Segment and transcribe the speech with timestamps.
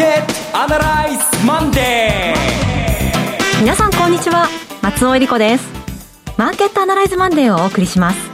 [0.00, 4.48] マーケットアナライズマンデー皆さんこんにちは。
[4.80, 5.68] 松尾英里子です。
[6.38, 8.30] マーケットアナライズマンデーをお送りします。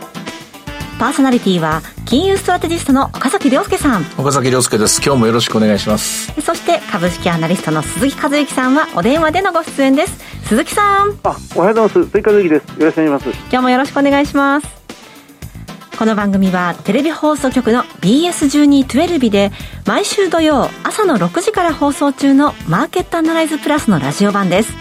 [1.00, 4.02] パーソナリティは金融ストラテジストの岡崎良介さん。
[4.16, 5.02] 岡崎良介です。
[5.04, 6.40] 今日もよろしくお願いします。
[6.40, 10.46] そして株式アナリストの鈴木一之さんはお電話でのご出演です。
[10.46, 11.18] 鈴木さん。
[11.24, 12.10] あおはようございます。
[12.12, 12.80] 鈴木一之です。
[12.80, 13.38] よろしくお願いします。
[13.50, 14.75] 今日もよろしくお願いします
[15.98, 19.50] この番組はテレビ放送局の BS1212 で
[19.86, 24.74] 毎週土曜朝の6時から放送中のマーケットアナライズプラスのラジオ版です。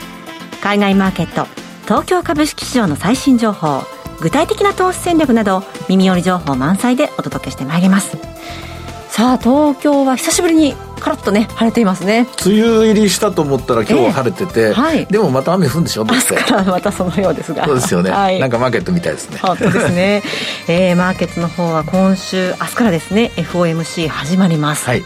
[0.62, 1.48] 海外マーケット
[1.84, 3.84] 東京株式市場の最新情報
[4.20, 8.18] 具体的な投資戦略など耳寄り情報満載でお届けしてまいります。
[9.08, 12.28] さあ東京は久しぶりにカラッとね晴れていますね。
[12.46, 16.06] 梅雨入りしたと思ったら今日は晴れてて、えーはい、でもまた雨降るんでしょ？
[16.06, 16.34] 明日
[16.66, 17.66] またそのようですが。
[17.66, 19.40] そうですよね、はい、なんかマーケットみたいですね。
[19.42, 20.24] 本当ですね、
[20.68, 25.04] えー、マーケットの方は今週明日からですね FOMC 始まります、はい、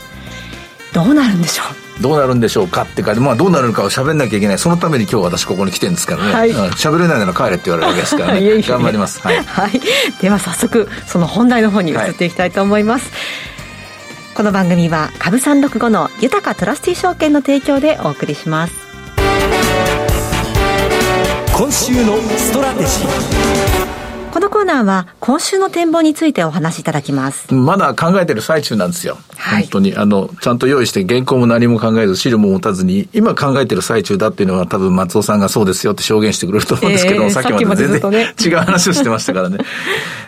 [0.94, 2.02] どうなるんでしょう？
[2.02, 4.58] どうなるんでしょうかってか、まあ、どうなるのかを喋んなきゃいけない。
[4.58, 8.39] そのために今日私ここに来てるんですからね、はい、喋れないなら帰れって言われるわけですからね。
[8.64, 9.81] 頑張ります、はい、はい、
[10.21, 13.14] では早速その本題の方に移っていきたいと思います、はい、
[14.40, 18.73] この番組は株365の豊かトラスティ証券の提供でお送りします
[21.58, 27.54] 今週のストラテジーこのコーナーは今週の展望についてお話しいただきます。
[27.54, 29.17] まだ考えてる最中なんですよ。
[29.36, 39.58] はい、本当に、あの、ちゃんと用意して原稿も何も考えず、資料も持たずに、今考えてる最中だっていうのは多分松尾さんがそうですよって証言してくれると思うんですけど、えー、さっきまで全然、ね、違う話をしてましたからね。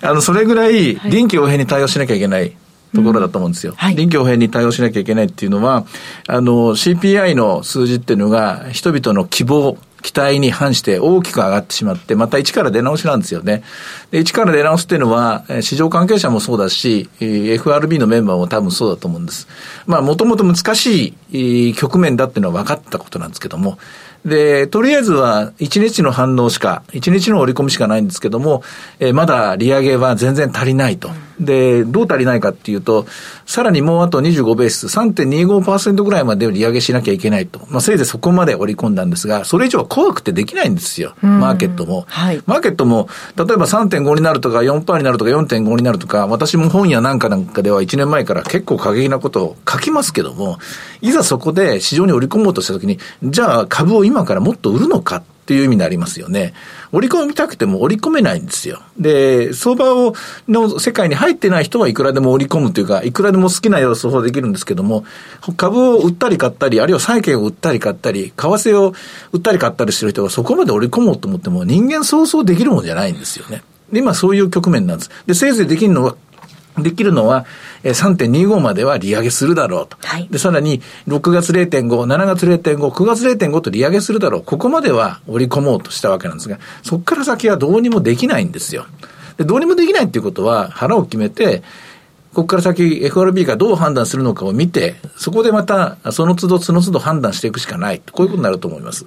[0.02, 2.52] あの、それぐらい臨機応変に対応しなきゃいけない。
[2.94, 3.74] ところだと思うんですよ。
[3.74, 5.86] うんはい、臨機応変に対応しなきゃいけないっていうのは、
[6.28, 13.64] あの、CPI の数字っていうのが、人々の希望、期待に反して大きく上がってしまって、また一から出直しなんですよね。
[14.10, 19.48] で、一から出直すっていうのは、市場関係者もそうだし、FRB のメンバーも多分そうだと思うんです。
[19.86, 23.78] まあ、もともと難しい局面だっていうのは分かったことなんですけども、
[24.26, 28.64] で、とりあえずは1日の反応しか、1日の折り込みしかないんですけども、
[29.00, 31.10] えー、まだ利上げは全然足りないと。
[31.42, 33.06] で、どう足りないかっていうと、
[33.46, 37.62] さらにもうあと25ベース、3.25%ぐらいまで利上げしなきゃいけないと。
[37.70, 41.16] まあ、せいぜいそこまで織り込んだんですが、それ以上は怖くてできないんですよ。
[41.22, 42.06] マーケットも。
[42.08, 50.60] はい、マーケットも、例えば3.5になるとか4%になるとか4.5になるとか、私も本屋なんかなんかでは1年前から結構過激なことを書きますけども、
[51.02, 56.54] いざそこで市場に織り込もうとしたときに、じゃあ株を今からもっと売るのかっっていう意味になりますよね。
[56.92, 58.82] 織り込みたくても織り込めないんですよ。
[58.98, 60.14] で、相場を、
[60.48, 65.04] の世界に入ってない人はいくらでも織り込むというか、いくらでも好きな様子をできるんですけども、
[65.58, 68.94] 株を売ったり買ったり、あるいは債券を売ったり買ったり、為替を
[69.32, 73.64] 売ったり買ったりしてる人がそこまで織り込もうと思っても人間想像できるもんじゃないんですよね。
[73.94, 75.12] 今そういう局面なんです。
[75.26, 76.16] で、せいぜいできるのは
[76.82, 77.46] できるのは、
[77.84, 79.98] 3.25までは利上げするだろうと。
[80.02, 84.44] はい、で、さらに、6月0.5、7月0.5、9月0.5と利上げするだろう。
[84.44, 88.86] ここまでは織り込もうとしたわけなんですが、そこから先はどうにもできないんですよ。
[89.38, 91.64] で、どうにもできないっていうことは、腹を決めて、
[92.34, 98.02] ここから先 FRB がどう判断するのかを見て、そこでまた、その都度その都度判断していくしかない。
[98.12, 99.06] こういうことになると思います。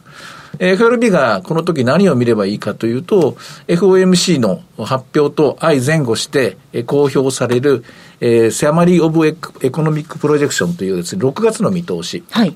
[0.59, 3.37] FRB がこの時何を見ればいいかというと、
[3.67, 7.83] FOMC の発表と相前後して公表される、
[8.21, 12.25] えー、 Summary of Economic Projection というですね、6月の見通し。
[12.31, 12.55] はい。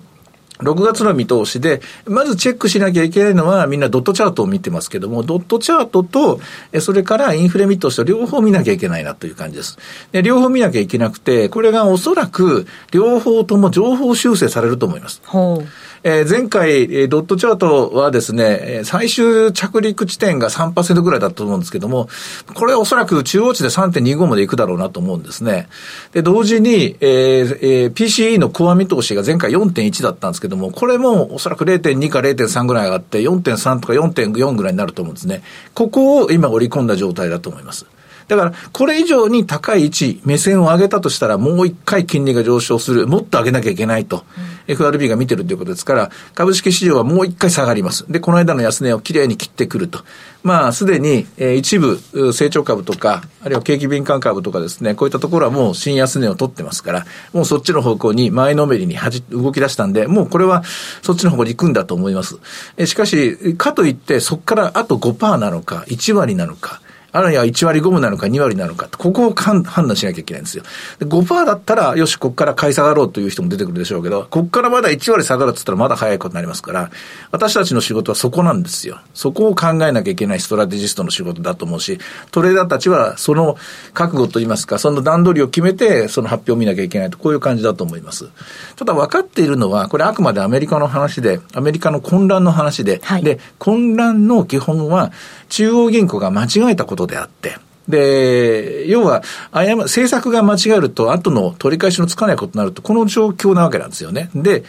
[0.58, 6.40] 6月の見通しで、まずチェックしなきゃいけないのは、みんなドットチャートを見てますけども、ドットチャートと、
[6.80, 9.78] それからインフレ見通しと両方見なきゃいけないなという感じです。
[10.12, 15.20] で両方見なきゃいけなくて、これがおそらく両方とも上方修正されると思います。
[15.24, 15.68] ほう
[16.04, 22.08] えー、前回、えー、ドットチャートはですね、最終着陸地点が3%ぐらいだったと思うんですけども、
[22.54, 25.68] これおそらく中央値で3.25までいくだろうなと思うんですね。
[26.12, 35.42] で、同時に、えーえー、PCE のコア見通しが前回4.1だったんですけども、これもおそらく0.2か0.3ぐらい上がって、4.3とか4.4ぐらいになると思うんですね。
[35.74, 37.86] ここを今織り込んだ状態だと思います。
[38.28, 44.24] だから、これ以上に高い位置、目線を上げたとしたら、もう一回金利が上昇する、もっと上げなきゃいけないと、
[44.68, 48.04] うん、FRB が見てるということですから、株式市場はもう一回下がります。
[48.12, 50.00] で、この間の安値をきれいに切ってくると。
[50.42, 51.98] まあ、すでに、えー、一部、
[52.32, 60.62] 成長株とか、あるいは景気敏感株とかですね、こういったところはもう新安値を取ってますから、もうそっちの方向に前のめりにはじ、動き出したんで、もうこれは
[61.02, 62.36] そっちの方向に行くんだと思います。
[62.76, 70.64] えしかし、かといって、そこからあと5%なのか、1割なのか、あるいは1割5分なのか2割なのか、ここを判断しなきゃいけないんですよ。
[70.98, 76.90] で5%だったら、よし、ここから買い下がろうという人も出てくるでしょうけど、ここからまだ1割下がるって言ったらまだ早いことになりますから、
[77.30, 78.98] 私たちの仕事はそこなんですよ。
[79.14, 81.98] そこを考えなきゃいけないストラテジストの仕事だと思うし、
[82.30, 83.56] トレーダーたちはその
[83.94, 88.28] 覚悟といいますか、その段取りを決めて、その発表を見なきゃいけないと、こういう感じだと思います。
[88.76, 95.10] ただ分かっているのは、これあくまでアメリカの話で、アメリカの混乱の話で、はい、で、混乱の基本は、
[95.48, 97.56] 中央銀行が間違えたことであって、
[97.88, 99.22] で、要は、
[99.52, 104.30] 政策が間違えると、後の取り返しのつかないことになると、この状況なわけなんですよね。
[104.34, 104.64] で、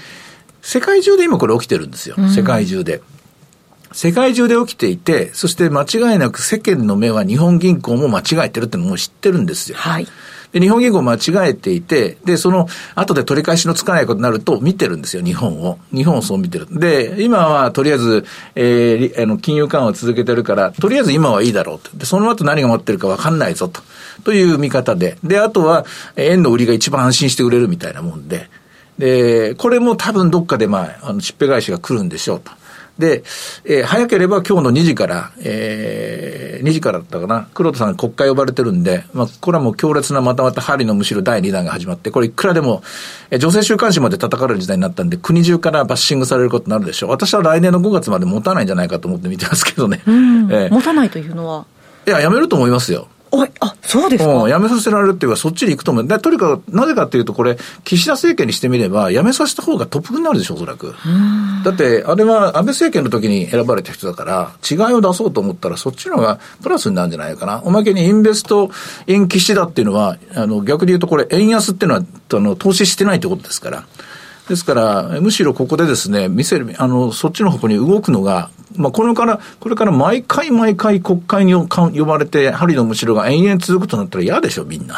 [0.61, 2.15] 世界中で今これ起きてるんですよ。
[2.29, 3.01] 世界中で。
[3.91, 9.77] 世界中で起きていて、そして間違いなく世間の目は日本銀行も間違えてるってのも知ってるんですよ。
[9.77, 10.07] はい。
[10.51, 15.77] で、日本銀行間違えていて、で、その後で取り返しのつかないことになると見てるんですよ、日本を。
[15.93, 16.67] 日本をそう見てる。
[16.71, 18.25] で、今はとりあえず、
[18.55, 21.95] えー、あの、金融緩和を続けてるから、とりあえず今はいいだろうと。
[21.95, 23.81] で、その後何が待ってるかわかんないぞと。
[24.23, 25.17] という見方で。
[25.23, 25.85] で、あとは、
[26.15, 28.49] 円の売りが一番安心して売れるみたいなもんで。
[28.97, 32.51] で、これも多分どっかでまあ、あの、しっぺ返しが来るんでしょうと。
[32.99, 33.23] で、
[33.63, 42.83] えー、早ければ今日の2時から、えー、2時からだったかな、黒田さん国会呼ばれてるんで、まあ、これはもう強烈なまたまた針のむしろ第2弾が始まって、これいくらでも、
[43.31, 47.09] えー、女性週刊誌まで叩かれる時代になったんで、国中からバッシングされることになるでしょう。
[47.09, 50.01] 私は来年の5月まで持たないんじゃないかと思って見てますけどね。
[50.07, 51.65] えー、持たないというのは？
[52.05, 53.07] いや、やめると思いますよ。
[53.59, 54.49] あ、そうですか？
[54.49, 56.07] やめさせられるっていうか、そっちに行くと思う。
[56.07, 60.95] で、とにかく、なぜかっていうと、これ、岸田政権にしてみれば、やめさせた方が得になるでしょ、おそらく。
[61.63, 67.61] だって、あれは安倍政権の時に選ばれた人だから、違いを出そうと思ったら、そっちの方がプラスになるんじゃないかな。
[67.65, 68.71] おまけに、インベスト
[69.05, 72.03] イン岸田っていうのは、あの、逆に言うと、これ、円安っていうのは、
[72.33, 73.85] あの、投資してないってことですから。
[74.49, 81.67] ですから、むしろここでですね、見せる、あの、そっちの方向に動くのが、まあ、これから、これから毎回毎回国会に呼
[82.03, 84.95] ばれて、針のむしろが延々続くとなったら嫌でしょ、みんな。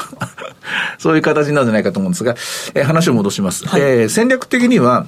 [1.00, 2.36] そういう形になるんじゃないかと思うんですが、
[2.76, 3.68] えー、話を戻します。
[3.68, 5.06] はい、えー、戦略的には、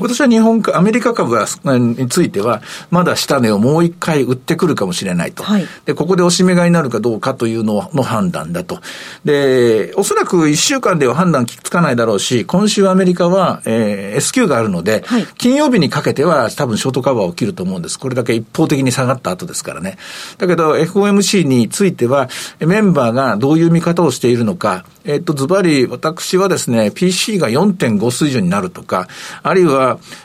[0.00, 1.36] 私は日本アメリカ株
[1.78, 5.42] については、まだ下値をもう一回売ってくるかもしれないと。
[5.42, 8.80] はい、で、ここでおしめ買いになるかどうかというのの判断だと。
[9.24, 17.98] で、おそらく一週間では判断つかないだろうし、今週アメリカは、えー、S q があるので、はい、金曜日にかけては多分ショートカバーを切ると思うんです。
[17.98, 19.98] これだけ一方的に下がった後ですからね。
[20.38, 22.30] だけど FOMC については、
[22.60, 29.08] メンバーがどういう見方をしているのか、えっと、ズバリ、私はですね、PC が4.5水準になるとか、
[29.42, 29.81] あるいは、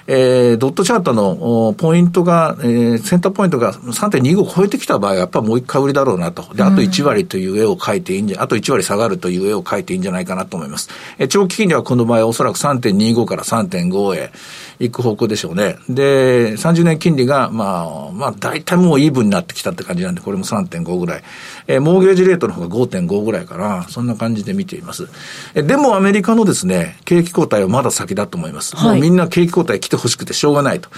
[0.07, 6.53] えー、ドットチャートのポイントが、えー、センターポイントが3.25を超えてきた場合は、やっぱもう一回売りだろうなと。
[6.53, 10.89] で、あと1割という絵を描いていいんじゃ、あと1割下がるという絵を描いていいんじゃないかなと思います。
[11.17, 14.31] えー、長期金利はこの場合おそらく3.25から3.5へ
[14.79, 15.77] 行く方向でしょうね。
[15.89, 21.23] で、30年金利が、まあ、まあ、大体もうイーブンになってきたって感じなんで、これも3.5ぐらい。
[21.67, 23.87] えー、モーゲージレートの方が5.5ぐらいかな。
[23.89, 25.07] そんな感じで見ています。
[25.55, 28.75] えでもアメリカのですね、景気後退はまだ先だと思います。
[28.75, 30.89] はい、もうみんな景気後退来てほしくてしょうがないと。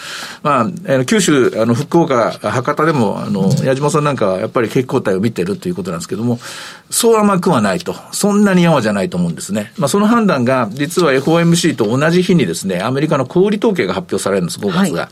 [0.43, 6.39] まあ、えー、九州、あの、福岡、博多でも、あの、矢島さんなんかはやっぱり景気後退を見てるということなんですけども、
[6.89, 7.95] そう甘くはないと。
[8.11, 9.71] そんなに山じゃないと思うんですね。
[9.77, 15.01] まあ、その判断が、実は FOMC と同じ日にですね、アメリカの小売統計が発表されるんです、5月が。
[15.01, 15.09] は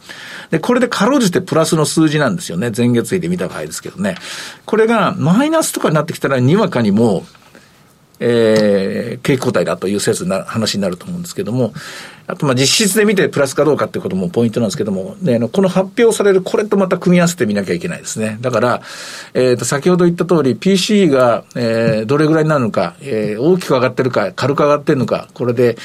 [0.49, 2.71] い、で、これでかろうじてプラスの数字なんですよね。
[2.75, 4.15] 前月比で見た場合ですけどね。
[4.65, 7.25] これがマイナスとかになってきたら、にわかにも
[8.19, 11.73] えー、景気後退だという説な話になると思うんですけども、
[12.27, 18.37] あと、まあ、実質で見てプラスかどうかってこともポイントなんですけども、ね、この発表されるこれとまた組み合わせてみなきゃいけないですね。
[18.41, 18.81] だから、
[19.33, 25.77] えっ、ー、と、先ほど言った通り、PC が、えー、どれぐらいになるのか、えー、大きく上がってるか、軽く上がってるのか、これで、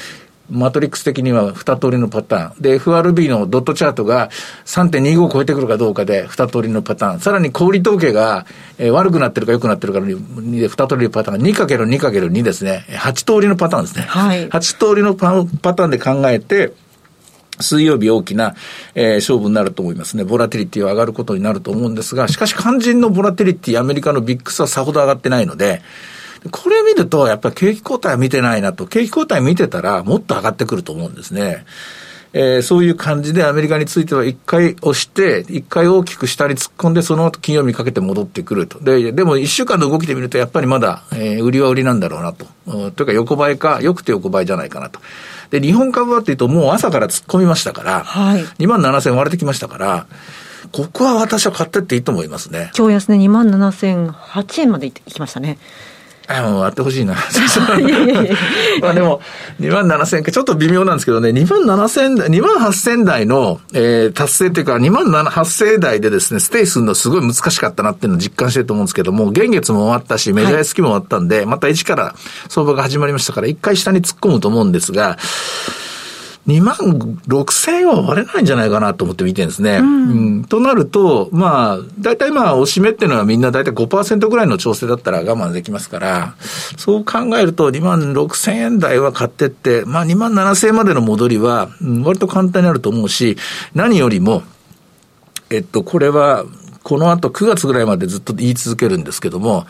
[0.49, 2.61] マトリックス的には二通りのパターン。
[2.61, 4.29] で、FRB のドットチャートが
[4.65, 7.19] 3.25を超えてくるかどうかで二通りのパターン。
[7.19, 8.45] さらに小売統計が、
[8.77, 11.41] えー、悪くなってるか良くなってるかに二通りのパターン。
[11.41, 12.85] 2×2×2 ですね。
[12.89, 14.03] 8通りのパターンですね。
[14.03, 14.49] はい。
[14.49, 16.73] 8通りのパパターンで考えて、
[17.59, 18.55] 水曜日大きな、
[18.95, 20.23] えー、勝負になると思いますね。
[20.23, 25.81] ボラティリティは上がることになると思うんですが、しかし肝心のボラティリティ、アメリカのビックスはさほど上がってないので、
[26.51, 28.85] これ見ると、やっぱり景気後退は見てないなと。
[28.85, 31.65] 景気後退見てたら、もっと上がってくると思うんですね。
[32.35, 38.79] えー、そういう感じでアメリカについては一回押して、一回大きく下に突っ込んで、その後金曜日かけて戻ってくると。
[38.79, 42.47] で、でも一週間の動きで見ると、やっぱりまだ、えー、売りは売りなんだろうなと。
[42.91, 44.99] というか横ばいか、よくて横ばいじゃないかなと。
[45.51, 50.07] で、日本株はっていうと、もう朝から突っ込みましたから、はい、2万7000割れてきましたから、
[50.71, 52.71] ここは私は買ってっていいと思いますね。
[52.75, 55.59] 今日安値2万7008円までいきましたね。
[56.27, 57.15] あもう割ってほしいな。
[58.81, 59.21] まあでも、
[59.59, 72.15] 2万7千か、ちょっと微妙なんですけどね、2万7千台、2万8千台の、えー、達成っていうか、2万8千台でですね、ステイするのすごい難しかったなっていうのを実感してると思うんですけども、現月も終わったし、メジャースキも終わったんで、はい、また一から
[72.47, 75.17] 相場が始まりましたから、一回下に突っ込むと思うんですが、
[76.47, 79.77] 2万6千円は割れないんじゃないかなと思って見てるんですね。
[79.77, 86.35] うん、うん、となると、まあ、大体まあ、おしめっていうのはみんな大体5%ぐらいの調整だったら我慢できますから、
[86.77, 91.69] そう考えると2万6千円台は買ってって、まあ2万7千円までの戻りは、
[92.03, 93.37] 割と簡単になると思うし、
[93.73, 94.43] 何よりも、
[95.49, 96.43] えっと、これは、
[96.83, 99.65] この後9月ぐらいまでずっと言い続けるんですけども、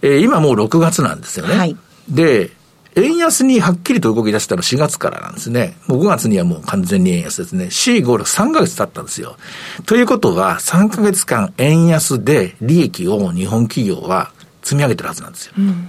[0.00, 1.54] えー、今もう6月なんですよね。
[1.54, 1.76] はい、
[2.08, 2.55] で、
[2.96, 5.76] 円安にはっきりと動き出したの4月からなんですね。
[5.86, 7.66] もう5月にはもう完全に円安ですね。
[7.66, 9.36] 4、5、6、3ヶ月経ったんですよ。
[9.84, 15.52] ということは、3ヶ月間円安で利益を日本企業は積み上げてるはずなんですよ。
[15.58, 15.86] うん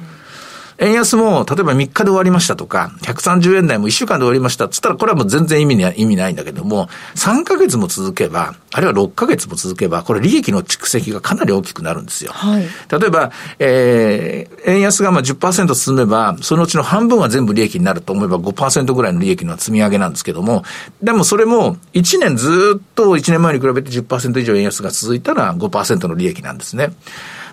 [0.79, 12.31] 円安も、例えば3日で終わりましたとか、130円台も1週間で終わりましたっつったら、これはもう全然意味に意味ないんだけども、3ヶ月も続けば、あるいは6ヶ月も続けば、これ利益の蓄積がかなり大きくなるんですよ。
[12.31, 20.63] はい、例えば、えー、円安がまあ10%進めば、そのうちの半分は全部利益になると思えば5%ぐらいの利益の積み上げなんですけども、
[21.01, 26.91] でもそれも1年ずっと1年前に比べて10%以上円安が続いたら5%の利益なんですね。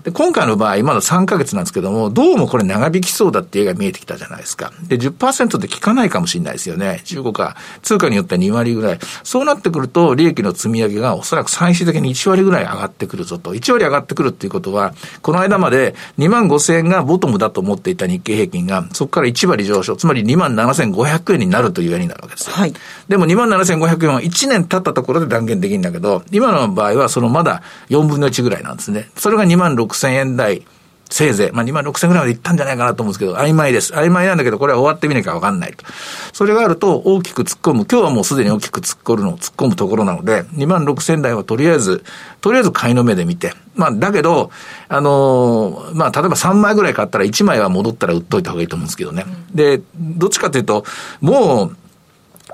[0.04, 4.70] で、今回の場合、まだ3ヶ月なんですけども、どうもこれ長引きそうだって絵が見えてきたじゃないですか。
[4.86, 7.00] で、10%で効かないかもしれないですよね。
[7.06, 8.98] 15か、通貨によっては2割ぐらい。
[9.22, 13.54] そうなってくると、利益の積み上げがおそらく最終的に1割ぐらい上がってくるぞと。
[13.54, 14.92] 1割上がってくるっていうことは、
[15.22, 22.52] この間まで2万5千円がボトムだと思っていた日経平均が、そこから1割上昇、つまり2万7500円になるという絵になるわけですよ。
[22.54, 22.74] はい。
[23.08, 29.08] でも2万7500円は1年経ったところで断言できるんだけど、今の場合はそのまだ4分の1ぐらいなんですね。
[29.16, 30.66] それが2万6 6000円台、
[31.10, 33.92] せいぜい、まあ2万6000ぐらいまでいったんじゃないかなと思うんですけど、曖昧です。
[33.92, 35.84] 曖昧なんだけど、これは終わってみなきゃわかんないと。
[36.32, 37.86] それがあると、大きく突っ込む。
[37.88, 42.04] 今日はもうすでに大きく突っ込むの、突っ込むところなので、2万6000台はとりあえず、
[42.40, 43.54] とりあえず買いの目で見て。
[43.76, 44.50] まあ、だけど、
[44.88, 49.24] あのー、まあ、例えば3枚ぐらい買ったら1枚は戻ったら売っといた方がいいと思うんですけどね。
[49.52, 50.84] で、どっちかというと、
[51.20, 51.76] もう、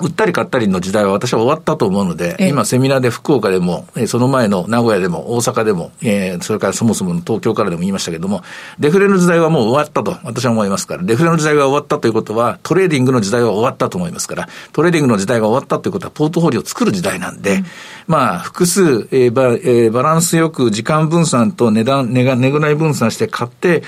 [0.01, 8.43] 売ったり買ったりの時代は私は終わったと思うので、今セミナーで福岡でも、その前の名古屋でも大阪でも、えー、それからそもそもの東京からでも言いましたけども、
[8.79, 17.67] デフレの時代はもう終わったと私は思いますから、デフレの時代が終わったということは、トレーディングの時代は終わったと思いますから、トレーディングの時代が終わったということは、ポートフォリオを作る時代なんで、うん、
[18.07, 23.83] まあ、複数、えーバえー、バランスよく時間分散と値段、値が、値ぐらい分散して買って、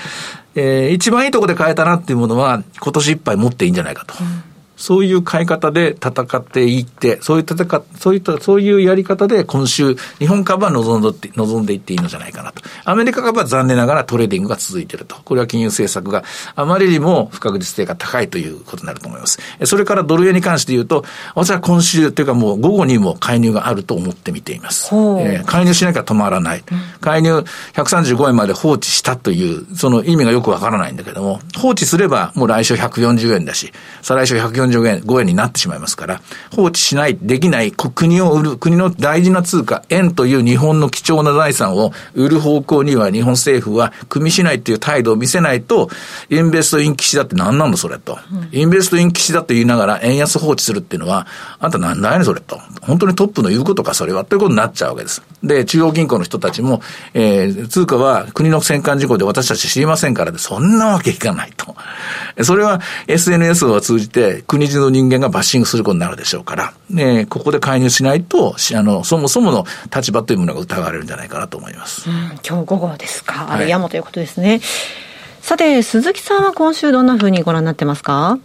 [0.55, 4.13] えー、一番いいところで買えたなっていうものは、今年いっぱい持っていいんじゃないかと。
[4.19, 4.52] うん
[4.83, 12.61] そういう買い方で戦っていって、そういう戦そういった、そういうやり方で今週、日本株は臨んで臨んでいっていいのじゃないかなと。
[12.83, 15.15] アメリカ株は残念ながらトレーディングが続いていると。
[15.23, 16.25] これは金融政策が
[16.57, 19.39] あまりにも不確実性が高いということになると思います。
[19.63, 24.93] それからドル円に関して言うと、私は今週というかもう午後にも介入があると思って見ています。
[24.93, 26.63] えー、介入しなきゃ止まらない。
[26.99, 33.71] 介入135円まで放置したという、その意味がよくわからないんだけども、放置すればもう来週140円だし、
[34.01, 36.21] 再来週140 30円、5円になってしまいますから、
[36.55, 45.89] 放置しない、できない、国を売る、国の大事な通貨、円という日本の貴重な財産を売る方向には日本政府は組みしないという態度を見せないと、
[46.29, 48.17] インベストイン騎士だって何なんだそれと。
[48.51, 51.27] インベストイン騎士だと言いながら円安放置するっていうのは、
[51.59, 52.59] あんた何だやねそれと。
[52.81, 55.21] 本当にトップの言うことかそれはということになっちゃうわけです。
[55.43, 56.81] で、中央銀行の人たちも、
[57.13, 61.75] えー、通貨は国の戦艦事項で私たち知りませんからで、そんなわけいかないと。
[62.43, 72.09] それは SNS を通じて国中の人間がバッシングすることになるでしょうから、ね、ここで介入しないと、あの、そもそもの立場というものが疑われるんじゃないかなと思います。
[72.09, 72.15] うん、
[72.47, 73.47] 今日午後ですか。
[73.51, 74.61] あれ、山ということですね。
[75.41, 78.39] さて、鈴木さんは今週どんなふうにご覧になってますか？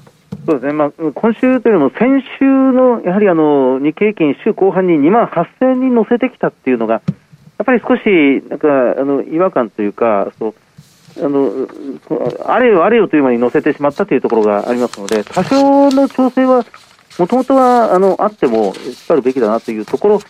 [0.47, 7.01] そうですね、まあ、今週というよりも先週のやはりあの日経平均週後半に2万8000に乗せてきたっていうのが、や
[7.63, 8.03] っぱり少し
[8.49, 8.69] なんか
[8.99, 10.55] あの違和感というか、そう
[11.21, 11.69] あの
[12.47, 16.65] あれよあれよという間に乗せてしまったというところがありますので、多少の調整は、
[17.19, 20.21] もともとはあのあってもしっかるべきだなというところ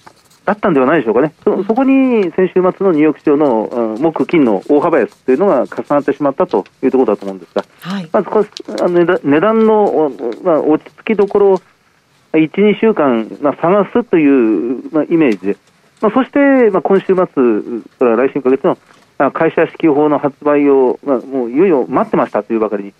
[0.48, 8.46] だったんではないでしょうかね、そそこに先週末のニューヨーク市場の木、金の大幅安というのが重なってしまったというところだと思うんですが、はい、まずこ
[8.80, 10.10] あの値段の、
[10.42, 11.60] まあ、落ち着きどころを
[12.32, 15.56] 1、2週間、まあ、探すという、まあ、イメージで、
[16.00, 17.24] まあ、そして、まあ、今週末、
[17.98, 22.94] それは来週1か月の会社支給法の発売を、まあ、もういよいよ待ってましたというばかりに、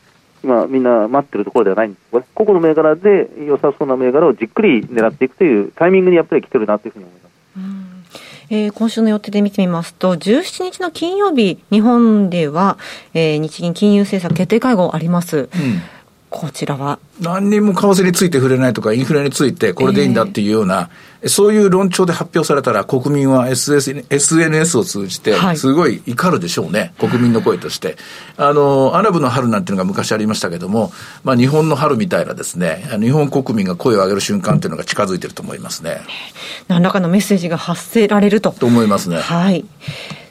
[0.45, 7.28] 今、みんな待ってるところではないんです個々の銘柄で良さそうな銘柄をじっくり狙っていくというタイミングにやっぱり来てるなというふうに思います。
[8.51, 12.79] えー、今週の予定で見てみますと、17日の金曜日、日本では、
[13.13, 15.37] えー、日銀金融政策決定会合あります。
[15.37, 15.49] うん
[16.31, 20.91] こちらは何にも為替について触れないとか、インフレについてこれでいいんだっていうような、
[21.23, 27.97] えー、そういう論調で発表されたら、国民は SS SNS を通じて、すごい怒るでしょうね、はい、国民の声として。
[28.37, 30.93] あの、アラブの春なんていうのが昔ありましたけども、
[31.25, 36.03] まあ、日本の春みたいなですね、日本国民が声を上げる瞬間っていうのが近づいてると思いますね。
[36.69, 38.53] 何らかのメッセージが発せられると。
[38.53, 39.17] と思いますね。
[39.17, 39.65] はい。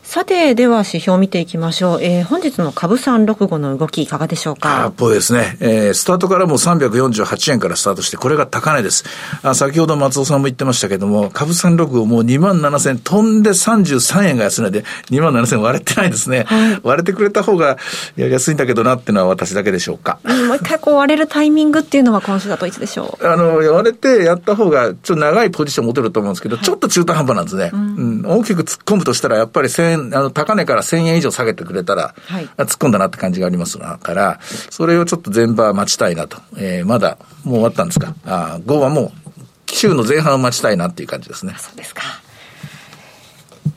[0.07, 2.01] さて、では指標を見ていきましょう。
[2.01, 4.87] えー、本日の株365の動きいかがでしょうか？
[4.87, 5.57] っぽいですね。
[5.59, 9.03] えー、スタートからもう348円からスタートして、これが高値です。
[9.43, 16.45] あ先ほど松尾さんも言ってましたけども、株365もう2万7000飛んで33円が安値で、2万7000割れてないですね。
[16.47, 17.77] はい、割れてくれた方が
[18.15, 20.19] やりやすいんだけどなっていうのは私だけでしょうか。
[20.23, 27.71] うん、もう一回こう割れるタイミングっていうのは今週だといつでしょう あの、割れてやった方がちょっと長いポジション持てると思うんですけど、はい、ちょっと中途半端なんですね。
[27.73, 34.39] うん、うん、大きく突っ込むとしたら、やっぱり1000あの、高値からから1000円以上下げてくれたら、はい、突っ込んだなって感じがありますから、
[34.69, 36.37] それをちょっと全場待ちたいなと。
[36.57, 38.13] えー、まだ、もう終わったんですか。
[38.25, 41.55] あ5はもう、週の前半を待ちたいなっていう感じですね。
[41.57, 42.03] そうですか。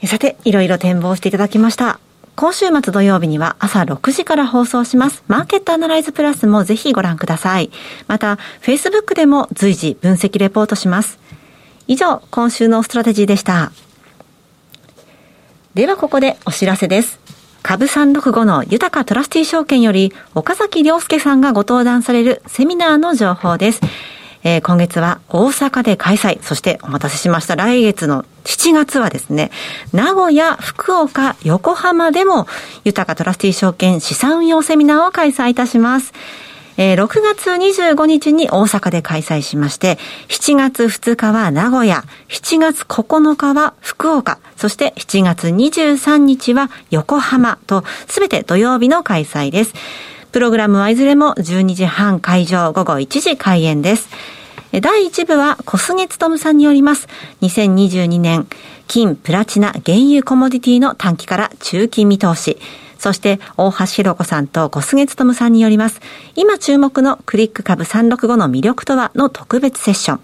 [0.06, 1.98] さて、いろいろ展望していただきました。
[2.36, 5.24] 今週末土曜日には朝6時から放送します。
[5.28, 7.70] マーケットアナライズプラスもぜひご覧ください。
[8.06, 11.18] また、Facebook でも随時分析レポートします。
[11.86, 13.72] 以上、今週のストラテジーでした。
[15.74, 17.20] ではここでお知らせです。
[17.62, 23.80] 株365の豊かトラスティ証券より岡崎良介さんがご登壇されるセミナーの情報です。
[24.42, 29.52] えー、今月は大阪で開催、そしてお待たせしました来月の7月はですね、
[29.92, 32.48] 名古屋、福岡、横浜でも
[32.82, 36.12] 豊かトラスティ証券資産運用セミナーを開催いたします。
[36.82, 49.74] えー、6月25日に大阪で開催しまして、7月2日は名古屋、7月9日は福岡、そして7月23日は横浜と、すべて土曜日の開催です。
[50.32, 54.08] プログラムはいずれも12時半会場、午後1時開演です。
[54.80, 57.08] 第1部は小菅勤さんによります。
[57.42, 58.46] 2022年、
[58.88, 62.56] 金、プラチナ、原油コモディティの短期から中期見通し。
[63.00, 66.00] そして大橋弘子さんと小菅勤さんによります。
[66.36, 70.20] 今注目のクリック株365の魅力とはの特別セッション。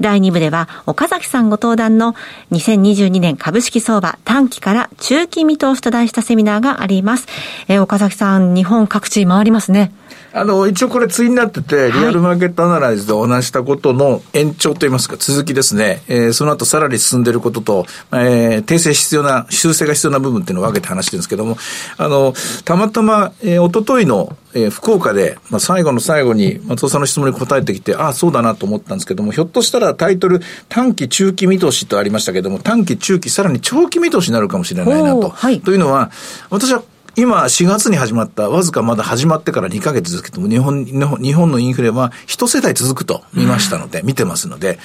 [0.00, 2.14] 第2部では岡崎さんご登壇の
[2.50, 7.28] 2022年株式相場短期から中期見通しと題したセミナーがあります。
[7.68, 9.92] えー、岡崎さん、日本各地回りますね。
[10.32, 16.02] あの、一応これ対になってて、リアルマーケットアナライズでお話したことの延長といいますか、続きですね。
[16.08, 21.58] えー、その後さらに進んでいることと、えー、訂正必要な、修正が必要な部分っていうのを分けて話してるんですけども、
[21.96, 22.32] あの、
[22.64, 35.28] たまたま、えー、おとといの、えー、福岡で、まあ、最後の最後に松尾さんの質問に答えてきて、ああ、そうだなと思ったんですけども、ひょっとしたらタイトル、短期、中期見通しとありましたけども、短期、中期、さらに長期見通しになるかもしれないなと。
[35.28, 36.10] はい、というのは、
[36.50, 36.82] 私は
[37.16, 44.78] 今、4月に始まった、わずかまだ始まってから2ヶ月ですけども、日本、日本のインフレは一世代続くと見ましたので、見てますので、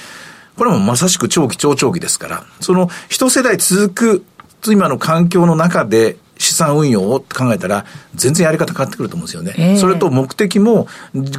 [0.56, 4.24] これもまさしく長期、超長期ですから、その一世代続く、
[4.68, 7.84] 今の環境の中で、資産運用を考えたら、
[8.14, 9.54] 全然やり方変わってくると思うんですよね。
[9.56, 10.86] えー、それと目的も、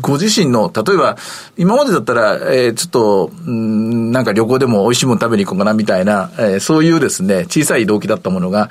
[0.02, 1.18] ご自身の、例えば、
[1.58, 8.70] 今までだったら、えー、ちょっと、んなんか旅行でも美味しいもの食べに行こうかなみたいな、えー、そういうですね、小さい動機だったものが、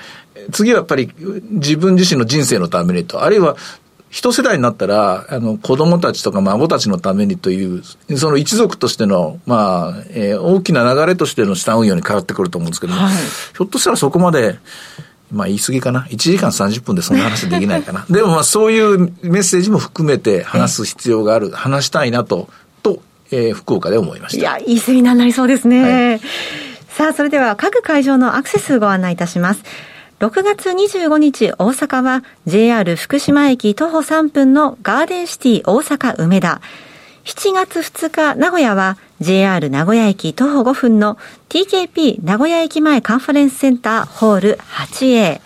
[0.52, 1.10] 次はやっぱり
[1.50, 3.56] 自分自身の人生のためにと、あるいは
[4.10, 7.82] 一世代になったら、あの、子供たちとか孫たちのためにという、
[8.16, 14.58] その一族としての、まあ、えー、大きな流れとしての資産運用に変わってくると思うんですけど、はい、ひょっとしたらそこまで、
[15.30, 18.06] まあ言い過ぎかな？1時間30分でそんな話できないかな？
[18.08, 22.48] でもまあそういうメッセージも含めて話す必要がある、話したいなと、
[22.84, 24.38] と、えー、福岡で思いました。
[24.40, 25.82] いや、いいセミナーになりそうですね。
[25.82, 26.20] はい、
[26.90, 29.64] さあ、それでは各会場のアクセスご案内いたします。
[30.18, 36.62] 6月25日大阪は JR 福島駅徒歩3分のガーデンシティ大阪梅田。
[37.24, 41.18] 7月2日名古屋は JR 名古屋駅徒歩5分の
[41.50, 45.42] TKP 名古屋駅前カンファレンスセンターホール 8A。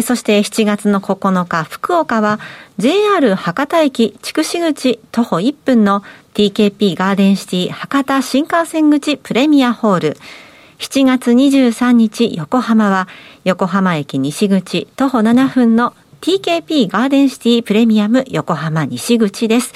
[0.00, 2.40] そして7月の9日福岡は
[2.78, 10.16] JR 博多駅筑紫口徒歩1分の TKP ガーデンシティ博多新幹線口プレミアホール。
[10.78, 13.08] 7月23日横浜は
[13.42, 19.72] 横浜駅西口徒歩7分の TKP ガーデンシティプレミアム横浜西口です。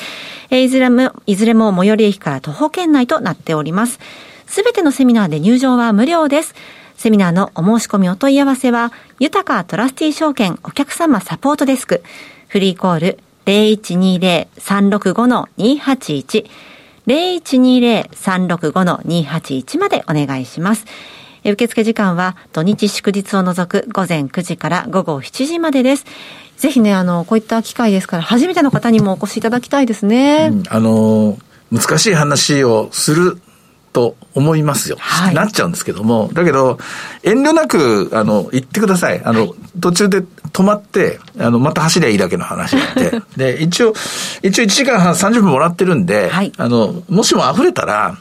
[0.51, 3.99] いずれも、いずれも最寄り駅から徒歩圏内となっております。
[4.47, 6.55] すべてのセミナーで入場は無料です。
[6.97, 12.05] セミナーのお申し込みお問い合わせは、豊かトラスティ証券お客様サポートデスク、
[12.47, 16.47] フリーコール0120-365-281
[17.07, 20.87] 0120-365-281までお願いします。
[21.45, 26.05] 受付時間は土日祝日を除く午前9時から午後7時までです。
[26.57, 30.51] ぜひね、あの、こういった機会ですから、初めての方にもお越しいただきたいですね。
[30.53, 31.37] うん、あの、
[31.73, 33.41] 難しい話をする
[33.93, 34.97] と思いますよ。
[35.01, 36.79] はい、なっちゃうんですけども、だけど、
[37.25, 39.21] 遠慮なく、あの、言ってください。
[39.25, 43.23] あの、はい、途中で止まって、あの、また走りゃいいだけの話で。
[43.37, 43.95] で、一応、
[44.43, 48.17] 一応1時間半30分もらってるんで、はい、あの、もしも溢れたら、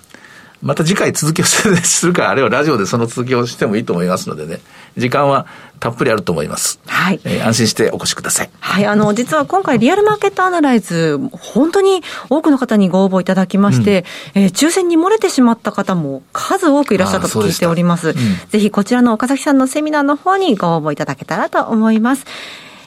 [0.62, 4.60] また次回続きをする か、あるいはラジオでその続きをしてもいいと思いますのでね、
[4.96, 5.48] 時間は
[5.80, 6.80] たっぷりあると思います。
[6.86, 7.20] はい。
[7.24, 8.50] えー、安心してお越しください。
[8.60, 18.10] はい、あの、実は今回リアルマーケットアナライズ、本当に多くの方にご応募いただきまして、うん、えー、抽選に漏れてしまった方も数多くいらっしゃったと聞いております。
[18.10, 18.16] うん、
[18.50, 22.26] ぜひこちらの岡崎さんのセミナーの方にご応募いただけたらと思います。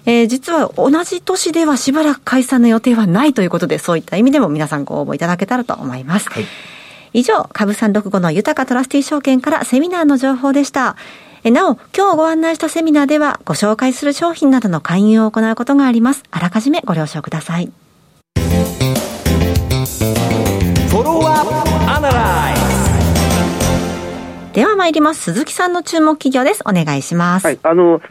[0.07, 6.29] えー、実は同じ年ではしばらく解散の予定はないということで、そういった意味でも皆さんご応募いただけたらと思います。
[6.31, 6.47] はい
[7.15, 10.97] 以上、株三六五の豊かトラスティ証券からセミナーの情報でした。
[11.45, 16.25] なお、今日ご案内したセミナーでは、ご紹介する商品などの勧誘を行うことがあります。
[16.33, 17.71] あらかじめご了承ください。
[24.53, 25.23] では参ります。
[25.23, 26.65] 鈴木さんの注目企業です。
[26.67, 27.47] お願いします。
[27.47, 28.03] はい、あの、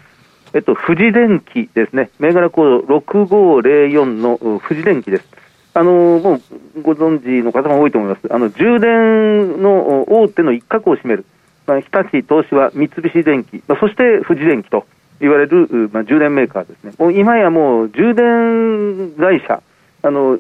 [0.54, 2.10] えっと、富士電機ですね。
[2.20, 5.43] 銘柄コード6504の富士電機です。
[5.76, 6.40] あのも
[6.76, 11.26] うご存知の方も多いと思います、あの充電の大手の一角を占める、
[11.66, 14.86] まあ、日立、東芝、三菱電機、まあ、そして富士電機と
[15.20, 19.62] 言われる、まあ、充電メーカーですね、もう今やもう充電会社
[20.04, 20.38] あの、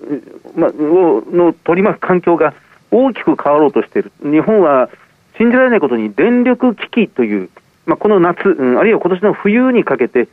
[0.55, 2.53] まあ、の取り巻く環境が
[2.91, 4.89] 大きく変わろうとしている、日本は
[5.37, 7.49] 信じられないことに電力危機という、
[7.85, 8.39] まあ、この夏、
[8.77, 10.27] あるいは今年の冬にかけて、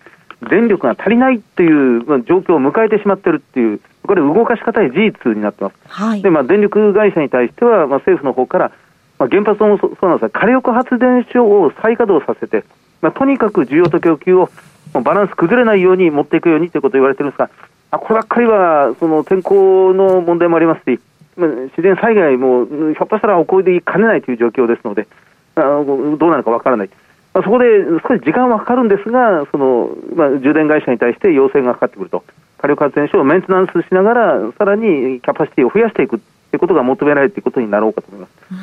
[0.49, 5.77] 電力が足りないっていう、まあ、状況を迎えてしまっているっていう、これ、動かし方い事実になってます。
[5.89, 8.73] はい、で、まあ、電力会社に対しては、まあ、政府の方から、
[9.19, 12.65] まあ、原発もそうなんですが、火力発電所を再稼働させて、
[13.03, 14.51] まあ、とにかく需要と供給を
[14.93, 17.51] バランス崩れないように持っていくようにということを言われてるんですが、
[17.91, 21.01] あこればっかりはその天候の問題もありますし、
[21.37, 25.07] まあ、自然災害もひょっとしたら起こりかねないという状況ですので、
[25.55, 26.91] あのどうなるかわからない。
[27.33, 27.67] まあ、そこで
[28.09, 32.25] 少し時間はかかるんですが、そのまあ、充電会社に対して要請がかかってくると、
[32.59, 38.31] 火力発電所をメンテナンスしながら、さらにキャパシティを増やしていくということが求められるということになろうかと思います。
[38.51, 38.59] うん、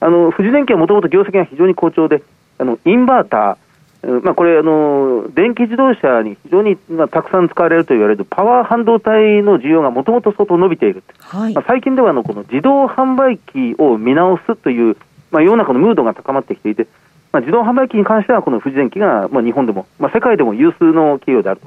[0.00, 2.22] あの富士電機はもともと業績が非常に好調で、
[2.58, 14.96] あのインバーター、まあ、これあの、電気自動車に非常に、まあ、たくさん使われると言われるパワー半導体の需要がもともと相当伸びている、はい、まあ、最近ではあのこの自動販売機を見直すという、
[15.30, 16.88] まあ、世の中のムードが高まってきていて、
[17.32, 21.60] まあ、自動販売機に関しては、この富士電機が、まあ、日本でも、まあ、世界でも有数の企業である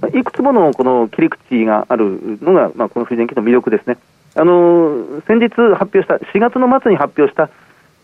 [0.00, 3.96] と、いくつものこの切り口があるのが、まあ、この富士電機の魅力ですね。
[4.34, 7.48] あの先日発表した、4月の末に発表した、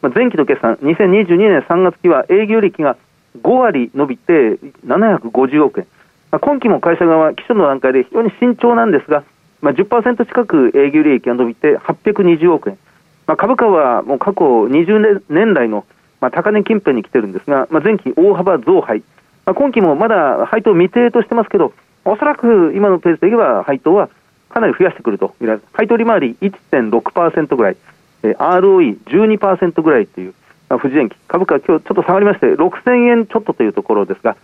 [0.00, 2.96] まあ、前期の決算、2022年3月期は営業利益が
[3.40, 5.86] 5割伸びて750億円。
[6.30, 9.22] まあ、今期も会社側、基礎の段階で非常に慎重なんですが、
[9.60, 12.78] まあ、10%近く営業利益が伸びて820億円。
[13.26, 15.84] まあ、株価はもう過去20年代の
[16.24, 19.02] まあ、高値近辺に来てるんですが、まあ、前期大幅増配、
[19.44, 21.74] まあ、今期もまだ配当未定としてますけど、
[22.06, 24.08] おそらく今のペースでいけば配当は
[24.48, 25.64] かなり増やしてくると見られる。
[25.74, 27.76] 配当利回り1.6%ぐらい、
[28.22, 30.34] えー、ROE12% ぐらいという、
[30.70, 34.38] まあ、富士電機、株価は今日ちょっと下がりまして、6000円ちょっとというところですが、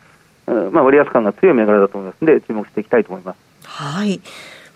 [0.71, 3.39] まあ、割安感が強い銘柄だと思いますので、注目していきたいと思います。
[3.65, 4.21] はい。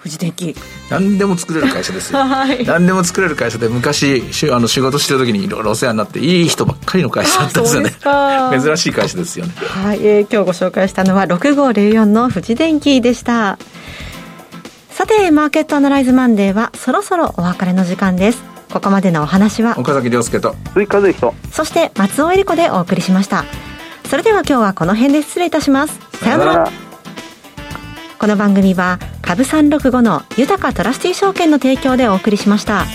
[0.05, 0.55] 富士電機
[0.91, 7.95] 何でも作れる会社ですよ、 はい、何でも作れる会社で昔あの仕事してる時にいろいろお世話になっていい人ばっかりの会社だったんですよね。
[8.61, 9.53] 珍しい会社ですよね。
[9.57, 13.59] はい、えー、今日ご紹介したのは6504の富士電機でした。
[14.91, 18.43] さてマーケットアナライズマンデーはそろそろお別れの時間です。
[18.71, 20.55] ここまでのお話は岡崎亮介と。
[20.75, 21.19] 鈴木和之
[21.51, 23.47] そして松尾恵理子でお送りしました。
[24.11, 25.99] それでは今日はこの辺で失礼いたします。
[26.19, 26.84] さようなら
[28.25, 32.87] この番組は株365の豊かトラスティ証券の提供でお送りしました。